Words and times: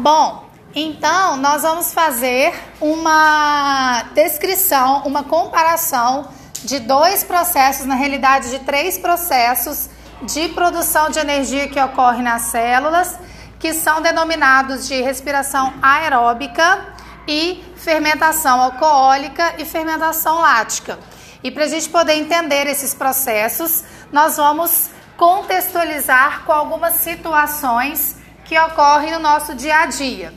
Bom, 0.00 0.46
então 0.74 1.36
nós 1.36 1.60
vamos 1.60 1.92
fazer 1.92 2.54
uma 2.80 4.02
descrição, 4.14 5.02
uma 5.04 5.22
comparação 5.22 6.26
de 6.64 6.78
dois 6.78 7.22
processos, 7.22 7.84
na 7.84 7.96
realidade 7.96 8.48
de 8.48 8.60
três 8.60 8.96
processos 8.96 9.90
de 10.22 10.48
produção 10.48 11.10
de 11.10 11.18
energia 11.18 11.68
que 11.68 11.78
ocorre 11.78 12.22
nas 12.22 12.44
células, 12.44 13.18
que 13.58 13.74
são 13.74 14.00
denominados 14.00 14.88
de 14.88 15.02
respiração 15.02 15.74
aeróbica 15.82 16.94
e 17.28 17.62
fermentação 17.76 18.58
alcoólica 18.58 19.56
e 19.58 19.66
fermentação 19.66 20.40
lática. 20.40 20.98
E 21.44 21.50
para 21.50 21.64
a 21.64 21.68
gente 21.68 21.90
poder 21.90 22.14
entender 22.14 22.66
esses 22.66 22.94
processos, 22.94 23.84
nós 24.10 24.38
vamos 24.38 24.88
contextualizar 25.18 26.44
com 26.46 26.52
algumas 26.52 26.94
situações 26.94 28.18
que 28.50 29.12
no 29.12 29.20
nosso 29.20 29.54
dia 29.54 29.78
a 29.78 29.86
dia. 29.86 30.34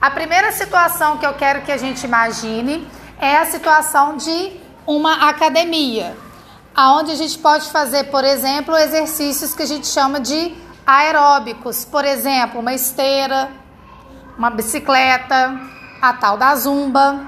A 0.00 0.10
primeira 0.10 0.52
situação 0.52 1.18
que 1.18 1.26
eu 1.26 1.34
quero 1.34 1.60
que 1.60 1.70
a 1.70 1.76
gente 1.76 2.02
imagine 2.02 2.88
é 3.20 3.36
a 3.36 3.44
situação 3.44 4.16
de 4.16 4.52
uma 4.86 5.28
academia, 5.28 6.16
aonde 6.74 7.12
a 7.12 7.14
gente 7.14 7.38
pode 7.38 7.68
fazer, 7.68 8.04
por 8.04 8.24
exemplo, 8.24 8.74
exercícios 8.74 9.54
que 9.54 9.64
a 9.64 9.66
gente 9.66 9.86
chama 9.86 10.18
de 10.18 10.56
aeróbicos, 10.86 11.84
por 11.84 12.06
exemplo, 12.06 12.58
uma 12.58 12.72
esteira, 12.72 13.50
uma 14.38 14.48
bicicleta, 14.48 15.60
a 16.00 16.14
tal 16.14 16.38
da 16.38 16.56
zumba. 16.56 17.20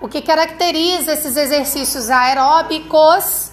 O 0.00 0.08
que 0.08 0.22
caracteriza 0.22 1.12
esses 1.12 1.36
exercícios 1.36 2.08
aeróbicos 2.08 3.50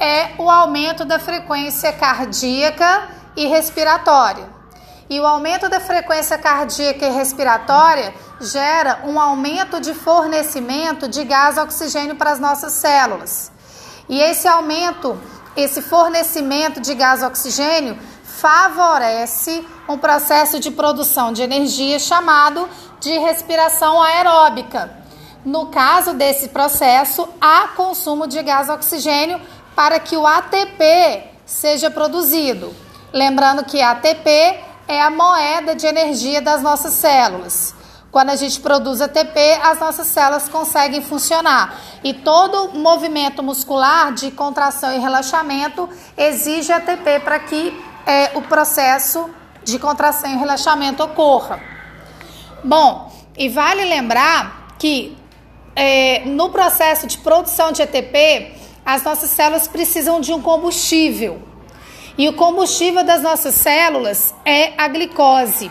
é 0.00 0.30
o 0.38 0.48
aumento 0.48 1.04
da 1.04 1.18
frequência 1.18 1.92
cardíaca 1.92 3.08
e 3.36 3.46
respiratória. 3.46 4.57
E 5.10 5.18
o 5.18 5.26
aumento 5.26 5.70
da 5.70 5.80
frequência 5.80 6.36
cardíaca 6.36 7.06
e 7.06 7.10
respiratória 7.10 8.14
gera 8.40 9.00
um 9.04 9.18
aumento 9.18 9.80
de 9.80 9.94
fornecimento 9.94 11.08
de 11.08 11.24
gás 11.24 11.56
oxigênio 11.56 12.14
para 12.16 12.30
as 12.30 12.38
nossas 12.38 12.74
células. 12.74 13.50
E 14.06 14.20
esse 14.20 14.46
aumento, 14.46 15.18
esse 15.56 15.80
fornecimento 15.80 16.80
de 16.80 16.94
gás 16.94 17.22
oxigênio 17.22 17.98
favorece 18.22 19.66
um 19.88 19.96
processo 19.96 20.60
de 20.60 20.70
produção 20.70 21.32
de 21.32 21.42
energia 21.42 21.98
chamado 21.98 22.68
de 23.00 23.16
respiração 23.18 24.02
aeróbica. 24.02 24.92
No 25.44 25.66
caso 25.66 26.12
desse 26.12 26.48
processo, 26.48 27.26
há 27.40 27.68
consumo 27.68 28.26
de 28.26 28.42
gás 28.42 28.68
oxigênio 28.68 29.40
para 29.74 29.98
que 29.98 30.16
o 30.16 30.26
ATP 30.26 31.24
seja 31.46 31.90
produzido. 31.90 32.74
Lembrando 33.12 33.64
que 33.64 33.80
ATP 33.80 34.67
é 34.88 35.02
a 35.02 35.10
moeda 35.10 35.76
de 35.76 35.86
energia 35.86 36.40
das 36.40 36.62
nossas 36.62 36.94
células. 36.94 37.74
Quando 38.10 38.30
a 38.30 38.36
gente 38.36 38.58
produz 38.60 39.02
ATP, 39.02 39.38
as 39.62 39.78
nossas 39.78 40.06
células 40.06 40.48
conseguem 40.48 41.02
funcionar. 41.02 41.78
E 42.02 42.14
todo 42.14 42.70
movimento 42.72 43.42
muscular 43.42 44.14
de 44.14 44.30
contração 44.30 44.90
e 44.92 44.98
relaxamento 44.98 45.88
exige 46.16 46.72
ATP 46.72 47.20
para 47.20 47.38
que 47.38 47.78
é, 48.06 48.30
o 48.34 48.42
processo 48.42 49.28
de 49.62 49.78
contração 49.78 50.32
e 50.32 50.36
relaxamento 50.38 51.02
ocorra. 51.02 51.60
Bom, 52.64 53.12
e 53.36 53.50
vale 53.50 53.84
lembrar 53.84 54.68
que 54.78 55.16
é, 55.76 56.24
no 56.24 56.48
processo 56.48 57.06
de 57.06 57.18
produção 57.18 57.70
de 57.70 57.82
ATP, 57.82 58.54
as 58.86 59.02
nossas 59.02 59.28
células 59.28 59.68
precisam 59.68 60.18
de 60.18 60.32
um 60.32 60.40
combustível. 60.40 61.42
E 62.18 62.28
o 62.28 62.32
combustível 62.32 63.04
das 63.04 63.22
nossas 63.22 63.54
células 63.54 64.34
é 64.44 64.72
a 64.76 64.88
glicose. 64.88 65.70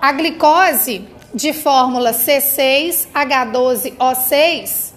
A 0.00 0.10
glicose 0.10 1.06
de 1.34 1.52
fórmula 1.52 2.12
C6H12O6, 2.12 4.94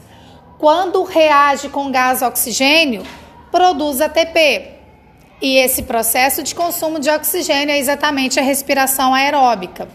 quando 0.58 1.04
reage 1.04 1.68
com 1.68 1.92
gás 1.92 2.22
oxigênio, 2.22 3.04
produz 3.52 4.00
ATP. 4.00 4.76
E 5.42 5.58
esse 5.58 5.84
processo 5.84 6.42
de 6.42 6.56
consumo 6.56 7.00
de 7.00 7.10
oxigênio 7.10 7.74
é 7.74 7.78
exatamente 7.78 8.40
a 8.40 8.44
respiração 8.44 9.14
aeróbica. 9.14 9.90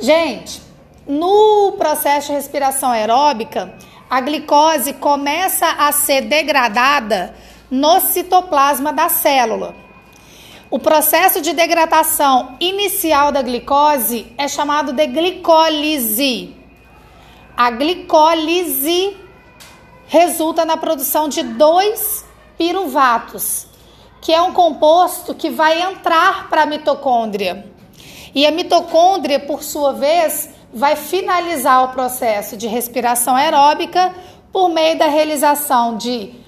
Gente, 0.00 0.62
no 1.06 1.72
processo 1.72 2.28
de 2.28 2.32
respiração 2.32 2.92
aeróbica, 2.92 3.74
a 4.08 4.22
glicose 4.22 4.94
começa 4.94 5.66
a 5.66 5.92
ser 5.92 6.22
degradada 6.22 7.34
no 7.70 8.00
citoplasma 8.00 8.92
da 8.92 9.08
célula. 9.08 9.74
O 10.70 10.78
processo 10.78 11.40
de 11.40 11.52
degradação 11.52 12.56
inicial 12.60 13.32
da 13.32 13.42
glicose 13.42 14.32
é 14.38 14.48
chamado 14.48 14.92
de 14.92 15.06
glicólise. 15.06 16.54
A 17.56 17.70
glicólise 17.70 19.16
resulta 20.06 20.64
na 20.64 20.76
produção 20.76 21.28
de 21.28 21.42
dois 21.42 22.24
piruvatos, 22.56 23.66
que 24.20 24.32
é 24.32 24.40
um 24.42 24.52
composto 24.52 25.34
que 25.34 25.50
vai 25.50 25.82
entrar 25.82 26.48
para 26.48 26.62
a 26.62 26.66
mitocôndria. 26.66 27.66
E 28.34 28.46
a 28.46 28.50
mitocôndria, 28.50 29.40
por 29.40 29.62
sua 29.62 29.92
vez, 29.92 30.50
vai 30.72 30.94
finalizar 30.94 31.84
o 31.84 31.88
processo 31.88 32.56
de 32.56 32.68
respiração 32.68 33.34
aeróbica 33.34 34.14
por 34.52 34.68
meio 34.68 34.96
da 34.98 35.06
realização 35.06 35.96
de 35.96 36.39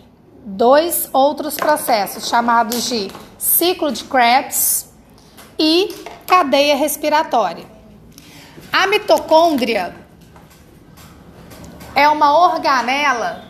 dois 0.44 1.08
outros 1.12 1.56
processos 1.56 2.28
chamados 2.28 2.84
de 2.84 3.10
ciclo 3.38 3.92
de 3.92 4.04
Krebs 4.04 4.92
e 5.58 5.94
cadeia 6.26 6.76
respiratória. 6.76 7.64
A 8.72 8.86
mitocôndria 8.86 9.94
é 11.94 12.08
uma 12.08 12.36
organela 12.38 13.44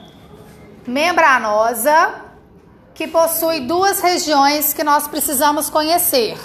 membranosa 0.86 2.22
que 2.94 3.06
possui 3.06 3.60
duas 3.60 4.00
regiões 4.00 4.72
que 4.74 4.84
nós 4.84 5.08
precisamos 5.08 5.70
conhecer. 5.70 6.38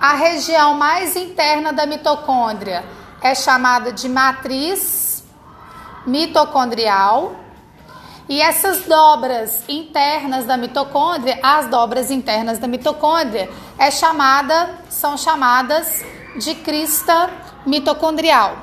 A 0.00 0.14
região 0.14 0.74
mais 0.74 1.16
interna 1.16 1.72
da 1.72 1.86
mitocôndria 1.86 2.84
é 3.20 3.34
chamada 3.34 3.92
de 3.92 4.08
matriz 4.08 5.24
mitocondrial 6.06 7.34
e 8.30 8.40
essas 8.40 8.84
dobras 8.84 9.64
internas 9.68 10.44
da 10.44 10.56
mitocôndria, 10.56 11.40
as 11.42 11.66
dobras 11.66 12.12
internas 12.12 12.60
da 12.60 12.68
mitocôndria, 12.68 13.50
é 13.76 13.90
chamada, 13.90 14.78
são 14.88 15.18
chamadas 15.18 16.04
de 16.36 16.54
crista 16.54 17.28
mitocondrial. 17.66 18.56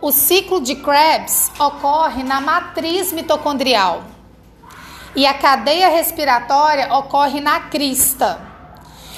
O 0.00 0.12
ciclo 0.12 0.60
de 0.60 0.76
Krebs 0.76 1.50
ocorre 1.58 2.22
na 2.22 2.40
matriz 2.40 3.12
mitocondrial 3.12 4.04
e 5.16 5.26
a 5.26 5.34
cadeia 5.34 5.88
respiratória 5.88 6.94
ocorre 6.94 7.40
na 7.40 7.62
crista. 7.62 8.40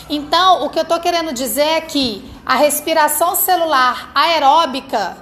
Então, 0.09 0.65
o 0.65 0.71
que 0.71 0.79
eu 0.79 0.85
estou 0.85 1.01
querendo 1.01 1.35
dizer 1.35 1.61
é 1.61 1.81
que 1.83 2.25
a 2.47 2.55
respiração 2.55 3.37
celular 3.37 4.11
aeróbica 4.15 5.19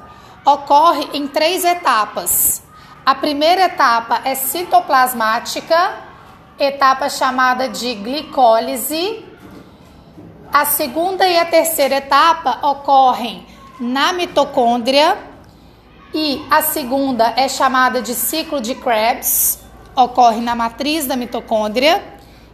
ocorre 0.47 1.09
em 1.13 1.27
três 1.27 1.65
etapas. 1.65 2.64
A 3.07 3.15
primeira 3.15 3.65
etapa 3.65 4.23
é 4.25 4.35
citoplasmática, 4.35 5.95
etapa 6.59 7.11
chamada 7.11 7.69
de 7.69 7.95
glicólise. 7.97 9.23
A 10.51 10.65
segunda 10.65 11.29
e 11.29 11.39
a 11.39 11.45
terceira 11.45 11.97
etapa 11.97 12.67
ocorrem 12.67 13.47
na 13.79 14.15
mitocôndria 14.15 15.19
e 16.15 16.43
a 16.51 16.63
segunda 16.63 17.35
é 17.37 17.47
chamada 17.47 18.01
de 18.01 18.15
ciclo 18.15 18.59
de 18.59 18.75
Krebs, 18.75 19.63
ocorre 19.95 20.41
na 20.41 20.55
matriz 20.55 21.07
da 21.07 21.15
mitocôndria. 21.15 22.03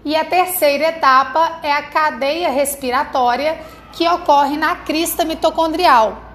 E 0.04 0.16
a 0.16 0.24
terceira 0.24 0.88
etapa 0.88 1.60
é 1.62 1.70
a 1.70 1.82
cadeia 1.82 2.50
respiratória, 2.50 3.56
que 3.92 4.08
ocorre 4.08 4.56
na 4.56 4.74
crista 4.74 5.24
mitocondrial. 5.24 6.29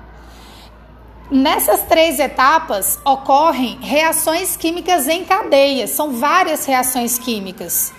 Nessas 1.30 1.81
três 1.83 2.19
etapas 2.19 3.00
ocorrem 3.04 3.80
reações 3.81 4.56
químicas 4.56 5.07
em 5.07 5.25
cadeia, 5.25 5.88
são 5.88 6.12
várias 6.12 6.66
reações 6.66 7.18
químicas, 7.18 7.92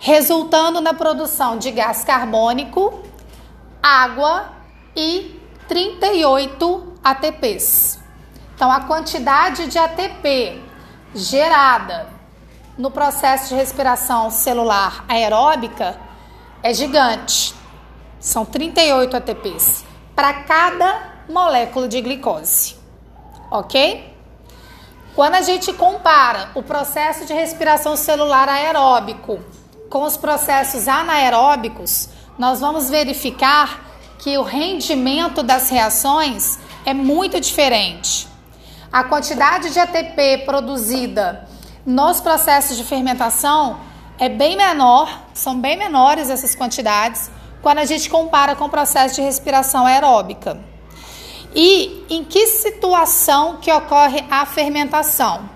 resultando 0.00 0.80
na 0.80 0.92
produção 0.92 1.58
de 1.58 1.70
gás 1.70 2.02
carbônico, 2.02 3.00
água 3.80 4.50
e 4.96 5.40
38 5.68 6.94
ATPs. 7.04 8.00
Então, 8.56 8.70
a 8.70 8.80
quantidade 8.80 9.68
de 9.68 9.78
ATP 9.78 10.60
gerada 11.14 12.08
no 12.76 12.90
processo 12.90 13.50
de 13.50 13.54
respiração 13.54 14.28
celular 14.28 15.04
aeróbica 15.08 16.00
é 16.64 16.74
gigante. 16.74 17.54
São 18.18 18.44
38 18.44 19.16
ATPs 19.16 19.84
para 20.16 20.34
cada 20.42 21.11
molécula 21.28 21.88
de 21.88 22.00
glicose. 22.00 22.76
Ok? 23.50 24.12
Quando 25.14 25.34
a 25.34 25.42
gente 25.42 25.72
compara 25.74 26.50
o 26.54 26.62
processo 26.62 27.26
de 27.26 27.34
respiração 27.34 27.96
celular 27.96 28.48
aeróbico 28.48 29.38
com 29.90 30.04
os 30.04 30.16
processos 30.16 30.88
anaeróbicos, 30.88 32.08
nós 32.38 32.60
vamos 32.60 32.88
verificar 32.88 33.92
que 34.18 34.38
o 34.38 34.42
rendimento 34.42 35.42
das 35.42 35.68
reações 35.68 36.58
é 36.86 36.94
muito 36.94 37.38
diferente. 37.40 38.26
A 38.90 39.04
quantidade 39.04 39.70
de 39.70 39.78
ATP 39.78 40.44
produzida 40.46 41.46
nos 41.84 42.20
processos 42.20 42.76
de 42.76 42.84
fermentação 42.84 43.80
é 44.18 44.28
bem 44.28 44.56
menor, 44.56 45.24
são 45.34 45.60
bem 45.60 45.76
menores 45.76 46.30
essas 46.30 46.54
quantidades 46.54 47.30
quando 47.60 47.78
a 47.78 47.84
gente 47.84 48.08
compara 48.08 48.56
com 48.56 48.64
o 48.64 48.70
processo 48.70 49.16
de 49.16 49.22
respiração 49.22 49.84
aeróbica. 49.84 50.71
E 51.54 52.04
em 52.08 52.24
que 52.24 52.46
situação 52.46 53.58
que 53.60 53.70
ocorre 53.70 54.24
a 54.30 54.46
fermentação? 54.46 55.48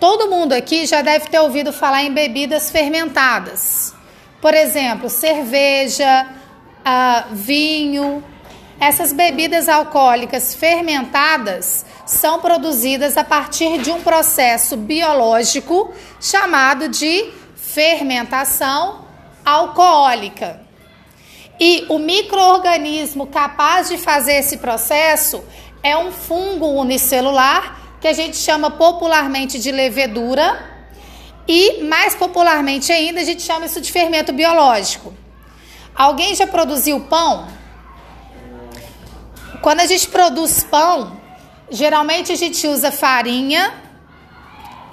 Todo 0.00 0.28
mundo 0.28 0.52
aqui 0.52 0.84
já 0.84 1.00
deve 1.00 1.28
ter 1.28 1.38
ouvido 1.38 1.72
falar 1.72 2.02
em 2.02 2.12
bebidas 2.12 2.70
fermentadas. 2.70 3.94
Por 4.40 4.52
exemplo, 4.52 5.08
cerveja, 5.08 6.26
uh, 6.80 7.34
vinho. 7.34 8.24
Essas 8.80 9.12
bebidas 9.12 9.68
alcoólicas 9.68 10.56
fermentadas 10.56 11.86
são 12.04 12.40
produzidas 12.40 13.16
a 13.16 13.22
partir 13.22 13.78
de 13.78 13.92
um 13.92 14.02
processo 14.02 14.76
biológico 14.76 15.92
chamado 16.20 16.88
de 16.88 17.30
fermentação 17.54 19.04
alcoólica. 19.44 20.60
E 21.60 21.86
o 21.88 21.98
microorganismo 21.98 23.26
capaz 23.26 23.88
de 23.88 23.98
fazer 23.98 24.34
esse 24.34 24.56
processo 24.56 25.44
é 25.82 25.96
um 25.96 26.10
fungo 26.10 26.66
unicelular 26.80 27.80
que 28.00 28.08
a 28.08 28.12
gente 28.12 28.36
chama 28.36 28.70
popularmente 28.70 29.58
de 29.58 29.70
levedura 29.70 30.70
e 31.46 31.84
mais 31.84 32.14
popularmente 32.14 32.90
ainda 32.90 33.20
a 33.20 33.24
gente 33.24 33.42
chama 33.42 33.66
isso 33.66 33.80
de 33.80 33.92
fermento 33.92 34.32
biológico. 34.32 35.14
Alguém 35.94 36.34
já 36.34 36.46
produziu 36.46 37.00
pão? 37.00 37.46
Quando 39.60 39.80
a 39.80 39.86
gente 39.86 40.08
produz 40.08 40.64
pão, 40.64 41.20
geralmente 41.70 42.32
a 42.32 42.36
gente 42.36 42.66
usa 42.66 42.90
farinha, 42.90 43.72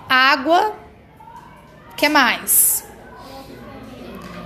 água, 0.08 0.76
que 1.96 2.08
mais? 2.10 2.86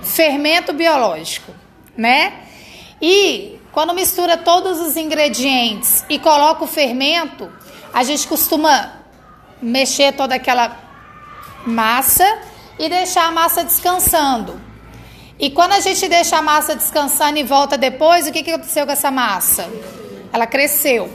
Fermento 0.02 0.72
biológico 0.72 1.63
né? 1.96 2.32
E 3.00 3.58
quando 3.72 3.92
mistura 3.92 4.36
todos 4.36 4.80
os 4.80 4.96
ingredientes 4.96 6.04
e 6.08 6.18
coloca 6.18 6.64
o 6.64 6.66
fermento, 6.66 7.50
a 7.92 8.02
gente 8.02 8.26
costuma 8.26 8.92
mexer 9.60 10.12
toda 10.12 10.34
aquela 10.34 10.76
massa 11.66 12.38
e 12.78 12.88
deixar 12.88 13.26
a 13.26 13.30
massa 13.30 13.64
descansando. 13.64 14.60
E 15.38 15.50
quando 15.50 15.72
a 15.72 15.80
gente 15.80 16.08
deixa 16.08 16.38
a 16.38 16.42
massa 16.42 16.76
descansando 16.76 17.38
e 17.38 17.42
volta 17.42 17.76
depois, 17.76 18.26
o 18.26 18.32
que, 18.32 18.42
que 18.42 18.50
aconteceu 18.50 18.86
com 18.86 18.92
essa 18.92 19.10
massa? 19.10 19.68
Ela 20.32 20.46
cresceu. 20.46 21.10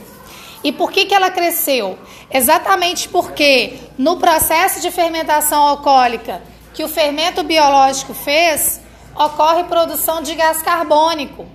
E 0.62 0.70
por 0.70 0.92
que, 0.92 1.06
que 1.06 1.14
ela 1.14 1.30
cresceu? 1.30 1.98
Exatamente 2.30 3.08
porque 3.08 3.78
no 3.96 4.18
processo 4.18 4.80
de 4.80 4.90
fermentação 4.90 5.62
alcoólica 5.62 6.42
que 6.74 6.84
o 6.84 6.88
fermento 6.88 7.42
biológico 7.42 8.12
fez, 8.12 8.80
ocorre 9.14 9.64
produção 9.64 10.22
de 10.22 10.34
gás 10.34 10.62
carbônico. 10.62 11.46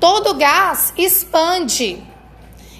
Todo 0.00 0.34
gás 0.34 0.92
expande. 0.96 2.02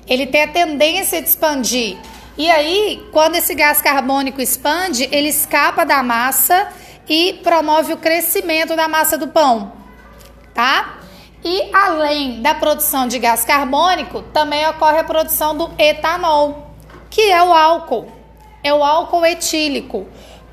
Ele 0.07 0.27
tem 0.27 0.45
a 0.45 0.49
tendência 0.49 1.21
de 1.21 1.29
expandir. 1.29 1.99
E 2.37 2.49
aí, 2.51 3.05
quando 3.13 3.35
esse 3.35 3.55
gás 3.55 3.81
carbônico 3.81 4.41
expande, 4.41 5.09
ele 5.11 5.29
escapa 5.29 5.85
da 5.85 6.03
massa 6.03 6.69
e 7.09 7.41
promove 7.43 7.93
o 7.93 7.97
crescimento 7.97 8.77
da 8.77 8.87
massa 8.87 9.19
do 9.19 9.29
pão, 9.29 9.73
tá? 10.55 10.99
E 11.45 11.71
além 11.73 12.43
da 12.43 12.55
produção 12.55 13.09
de 13.09 13.19
gás 13.19 13.45
carbônico, 13.45 14.23
também 14.33 14.67
ocorre 14.69 14.99
a 14.99 15.05
produção 15.05 15.57
do 15.57 15.71
etanol, 15.79 16.73
que 17.11 17.23
é 17.23 17.43
o 17.43 17.53
álcool. 17.53 18.07
É 18.63 18.73
o 18.73 18.83
álcool 18.85 19.25
etílico. 19.25 20.07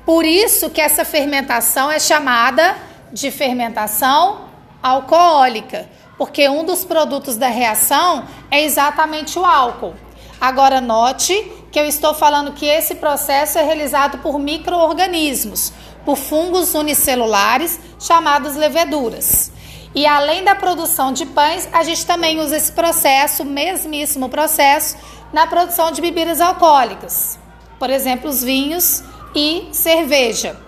Por 0.04 0.24
isso 0.24 0.70
que 0.70 0.80
essa 0.80 1.04
fermentação 1.04 1.90
é 1.90 1.98
chamada 1.98 2.76
de 3.16 3.30
fermentação 3.30 4.42
alcoólica, 4.82 5.88
porque 6.18 6.50
um 6.50 6.64
dos 6.64 6.84
produtos 6.84 7.36
da 7.36 7.48
reação 7.48 8.24
é 8.50 8.62
exatamente 8.62 9.38
o 9.38 9.44
álcool. 9.44 9.94
Agora 10.38 10.82
note 10.82 11.34
que 11.72 11.80
eu 11.80 11.86
estou 11.86 12.12
falando 12.12 12.52
que 12.52 12.66
esse 12.66 12.96
processo 12.96 13.58
é 13.58 13.62
realizado 13.62 14.18
por 14.18 14.38
microorganismos, 14.38 15.72
por 16.04 16.16
fungos 16.16 16.74
unicelulares 16.74 17.80
chamados 17.98 18.54
leveduras. 18.54 19.50
E 19.94 20.06
além 20.06 20.44
da 20.44 20.54
produção 20.54 21.10
de 21.10 21.24
pães, 21.24 21.66
a 21.72 21.82
gente 21.82 22.04
também 22.04 22.38
usa 22.38 22.58
esse 22.58 22.70
processo, 22.70 23.46
mesmíssimo 23.46 24.28
processo, 24.28 24.94
na 25.32 25.46
produção 25.46 25.90
de 25.90 26.02
bebidas 26.02 26.38
alcoólicas. 26.42 27.38
Por 27.78 27.88
exemplo, 27.88 28.28
os 28.28 28.44
vinhos 28.44 29.02
e 29.34 29.68
cerveja. 29.72 30.65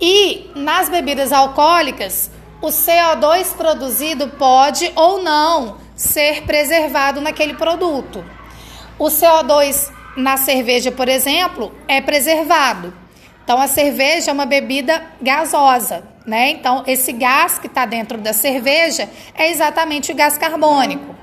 E 0.00 0.50
nas 0.54 0.88
bebidas 0.88 1.32
alcoólicas, 1.32 2.30
o 2.60 2.68
CO2 2.68 3.54
produzido 3.56 4.28
pode 4.28 4.92
ou 4.94 5.22
não 5.22 5.76
ser 5.94 6.42
preservado 6.42 7.20
naquele 7.20 7.54
produto. 7.54 8.24
O 8.98 9.06
CO2 9.06 9.90
na 10.16 10.36
cerveja, 10.36 10.90
por 10.90 11.08
exemplo, 11.08 11.72
é 11.86 12.00
preservado. 12.00 12.92
Então, 13.44 13.60
a 13.60 13.66
cerveja 13.66 14.30
é 14.30 14.34
uma 14.34 14.44
bebida 14.44 15.02
gasosa, 15.22 16.04
né? 16.26 16.50
Então, 16.50 16.84
esse 16.86 17.12
gás 17.12 17.58
que 17.58 17.66
está 17.66 17.86
dentro 17.86 18.18
da 18.18 18.32
cerveja 18.32 19.08
é 19.34 19.50
exatamente 19.50 20.12
o 20.12 20.14
gás 20.14 20.36
carbônico. 20.36 21.16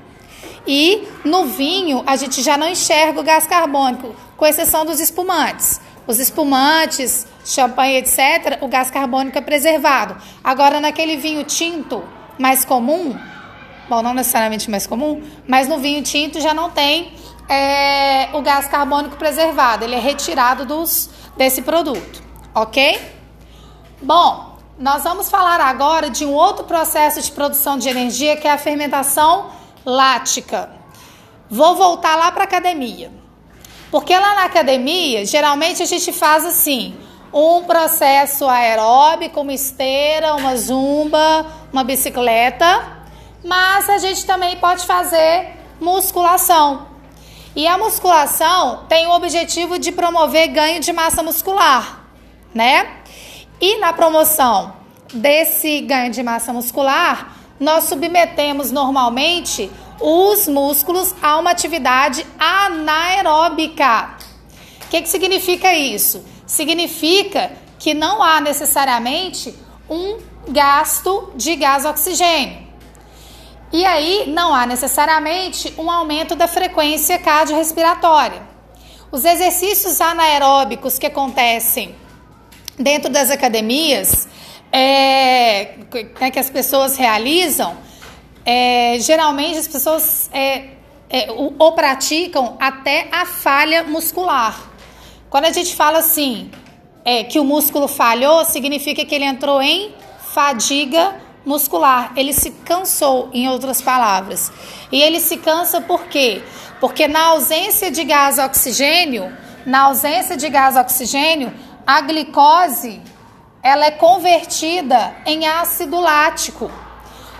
E 0.66 1.06
no 1.24 1.46
vinho, 1.46 2.02
a 2.06 2.16
gente 2.16 2.42
já 2.42 2.56
não 2.56 2.66
enxerga 2.66 3.20
o 3.20 3.22
gás 3.22 3.46
carbônico, 3.46 4.14
com 4.36 4.44
exceção 4.44 4.84
dos 4.84 4.98
espumantes. 4.98 5.80
Os 6.06 6.18
espumantes, 6.18 7.26
champanhe, 7.44 7.96
etc., 7.96 8.58
o 8.60 8.68
gás 8.68 8.90
carbônico 8.90 9.36
é 9.36 9.40
preservado. 9.40 10.16
Agora, 10.42 10.80
naquele 10.80 11.16
vinho 11.16 11.44
tinto 11.44 12.04
mais 12.38 12.64
comum, 12.64 13.18
bom, 13.88 14.02
não 14.02 14.14
necessariamente 14.14 14.70
mais 14.70 14.86
comum, 14.86 15.22
mas 15.46 15.68
no 15.68 15.78
vinho 15.78 16.02
tinto 16.02 16.40
já 16.40 16.54
não 16.54 16.70
tem 16.70 17.12
é, 17.48 18.28
o 18.32 18.42
gás 18.42 18.68
carbônico 18.68 19.16
preservado, 19.16 19.84
ele 19.84 19.94
é 19.94 20.00
retirado 20.00 20.64
dos, 20.64 21.10
desse 21.36 21.62
produto, 21.62 22.22
ok? 22.54 23.00
Bom, 24.02 24.56
nós 24.78 25.04
vamos 25.04 25.30
falar 25.30 25.60
agora 25.60 26.10
de 26.10 26.24
um 26.24 26.32
outro 26.32 26.64
processo 26.64 27.20
de 27.22 27.32
produção 27.32 27.78
de 27.78 27.88
energia 27.88 28.36
que 28.36 28.46
é 28.46 28.52
a 28.52 28.58
fermentação 28.58 29.50
lática. 29.84 30.70
Vou 31.48 31.76
voltar 31.76 32.16
lá 32.16 32.30
para 32.30 32.42
a 32.42 32.44
academia. 32.44 33.10
Porque 33.96 34.14
lá 34.14 34.34
na 34.34 34.44
academia, 34.44 35.24
geralmente 35.24 35.82
a 35.82 35.86
gente 35.86 36.12
faz 36.12 36.44
assim: 36.44 36.94
um 37.32 37.62
processo 37.64 38.46
aeróbico, 38.46 39.40
uma 39.40 39.54
esteira, 39.54 40.34
uma 40.34 40.54
zumba, 40.54 41.46
uma 41.72 41.82
bicicleta, 41.82 43.06
mas 43.42 43.88
a 43.88 43.96
gente 43.96 44.26
também 44.26 44.54
pode 44.56 44.84
fazer 44.84 45.48
musculação. 45.80 46.88
E 47.54 47.66
a 47.66 47.78
musculação 47.78 48.84
tem 48.86 49.06
o 49.06 49.12
objetivo 49.12 49.78
de 49.78 49.90
promover 49.90 50.48
ganho 50.48 50.78
de 50.78 50.92
massa 50.92 51.22
muscular, 51.22 52.04
né? 52.54 52.98
E 53.58 53.78
na 53.78 53.94
promoção 53.94 54.74
desse 55.10 55.80
ganho 55.80 56.10
de 56.10 56.22
massa 56.22 56.52
muscular, 56.52 57.34
nós 57.58 57.84
submetemos 57.84 58.70
normalmente 58.70 59.70
os 60.00 60.46
músculos 60.48 61.14
a 61.22 61.38
uma 61.38 61.50
atividade 61.50 62.26
anaeróbica. 62.38 64.16
O 64.84 64.88
que, 64.88 65.02
que 65.02 65.08
significa 65.08 65.74
isso? 65.74 66.24
Significa 66.46 67.52
que 67.78 67.94
não 67.94 68.22
há 68.22 68.40
necessariamente 68.40 69.54
um 69.88 70.18
gasto 70.48 71.32
de 71.34 71.56
gás 71.56 71.84
oxigênio. 71.84 72.66
E 73.72 73.84
aí 73.84 74.24
não 74.28 74.54
há 74.54 74.64
necessariamente 74.64 75.74
um 75.76 75.90
aumento 75.90 76.36
da 76.36 76.46
frequência 76.46 77.18
cardiorrespiratória. 77.18 78.42
Os 79.10 79.24
exercícios 79.24 80.00
anaeróbicos 80.00 80.98
que 80.98 81.06
acontecem 81.06 81.94
dentro 82.78 83.10
das 83.10 83.30
academias, 83.30 84.28
é, 84.72 85.78
né, 86.20 86.30
que 86.30 86.38
as 86.38 86.50
pessoas 86.50 86.96
realizam, 86.96 87.76
é, 88.46 88.96
geralmente 89.00 89.58
as 89.58 89.66
pessoas 89.66 90.30
é, 90.32 90.68
é, 91.10 91.32
o, 91.32 91.72
praticam 91.72 92.56
até 92.60 93.08
a 93.10 93.26
falha 93.26 93.82
muscular. 93.82 94.70
Quando 95.28 95.46
a 95.46 95.52
gente 95.52 95.74
fala 95.74 95.98
assim, 95.98 96.48
é, 97.04 97.24
que 97.24 97.40
o 97.40 97.44
músculo 97.44 97.88
falhou, 97.88 98.44
significa 98.44 99.04
que 99.04 99.12
ele 99.12 99.24
entrou 99.24 99.60
em 99.60 99.92
fadiga 100.32 101.16
muscular. 101.44 102.12
Ele 102.16 102.32
se 102.32 102.52
cansou, 102.52 103.30
em 103.32 103.48
outras 103.48 103.82
palavras. 103.82 104.52
E 104.92 105.02
ele 105.02 105.18
se 105.18 105.38
cansa 105.38 105.80
por 105.80 106.04
quê? 106.04 106.40
Porque 106.80 107.08
na 107.08 107.26
ausência 107.26 107.90
de 107.90 108.04
gás 108.04 108.38
oxigênio, 108.38 109.36
na 109.64 109.82
ausência 109.82 110.36
de 110.36 110.48
gás 110.48 110.76
oxigênio, 110.76 111.52
a 111.84 112.00
glicose 112.00 113.00
ela 113.60 113.86
é 113.86 113.90
convertida 113.90 115.16
em 115.26 115.48
ácido 115.48 115.98
lático. 115.98 116.70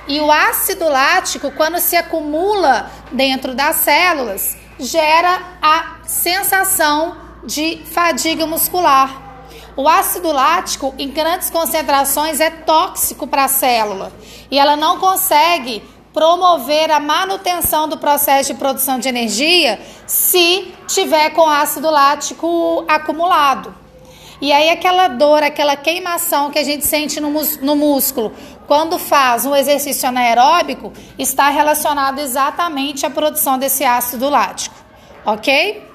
E 0.08 0.20
o 0.20 0.30
ácido 0.30 0.88
lático, 0.88 1.50
quando 1.50 1.78
se 1.78 1.96
acumula 1.96 2.90
dentro 3.10 3.54
das 3.54 3.76
células, 3.76 4.56
gera 4.78 5.40
a 5.60 5.96
sensação 6.04 7.16
de 7.44 7.82
fadiga 7.92 8.46
muscular. 8.46 9.22
O 9.76 9.88
ácido 9.88 10.32
lático, 10.32 10.94
em 10.98 11.10
grandes 11.10 11.50
concentrações, 11.50 12.40
é 12.40 12.50
tóxico 12.50 13.26
para 13.26 13.44
a 13.44 13.48
célula 13.48 14.12
e 14.50 14.58
ela 14.58 14.76
não 14.76 14.98
consegue 14.98 15.82
promover 16.14 16.90
a 16.90 16.98
manutenção 16.98 17.86
do 17.86 17.98
processo 17.98 18.52
de 18.52 18.58
produção 18.58 18.98
de 18.98 19.06
energia 19.06 19.78
se 20.06 20.72
tiver 20.86 21.30
com 21.30 21.46
ácido 21.46 21.90
lático 21.90 22.84
acumulado. 22.88 23.75
E 24.40 24.52
aí 24.52 24.70
aquela 24.70 25.08
dor, 25.08 25.42
aquela 25.42 25.76
queimação 25.76 26.50
que 26.50 26.58
a 26.58 26.62
gente 26.62 26.86
sente 26.86 27.20
no, 27.20 27.30
no 27.60 27.76
músculo 27.76 28.32
quando 28.66 28.99
faz 28.99 29.46
um 29.46 29.54
exercício 29.54 30.08
anaeróbico 30.08 30.92
está 31.18 31.49
relacionado 31.49 32.18
exatamente 32.18 33.06
à 33.06 33.11
produção 33.11 33.58
desse 33.58 33.85
ácido 33.85 34.28
lático, 34.28 34.76
ok? 35.25 35.87